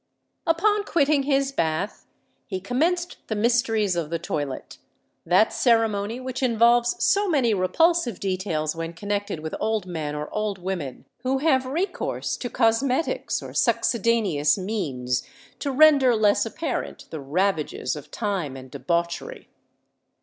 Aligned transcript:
Upon 0.47 0.83
quitting 0.83 1.21
his 1.29 1.51
bath, 1.51 2.07
he 2.47 2.59
commenced 2.59 3.17
the 3.27 3.35
mysteries 3.35 3.95
of 3.95 4.09
the 4.09 4.17
toilet,—that 4.17 5.53
ceremony 5.53 6.19
which 6.19 6.41
involves 6.41 6.95
so 7.05 7.29
many 7.29 7.53
repulsive 7.53 8.19
details 8.19 8.75
when 8.75 8.93
connected 8.93 9.41
with 9.41 9.53
old 9.59 9.85
men 9.85 10.15
or 10.15 10.27
old 10.33 10.57
women 10.57 11.05
who 11.19 11.37
have 11.37 11.67
recourse 11.67 12.35
to 12.37 12.49
cosmetics 12.49 13.43
or 13.43 13.53
succedaneous 13.53 14.57
means 14.57 15.21
to 15.59 15.71
render 15.71 16.15
less 16.15 16.47
apparent 16.47 17.05
the 17.11 17.19
ravages 17.19 17.95
of 17.95 18.09
time 18.09 18.57
and 18.57 18.71
debauchery. 18.71 19.49